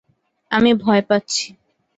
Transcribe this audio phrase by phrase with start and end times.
[0.51, 1.45] আমি ভয় পাচ্ছি।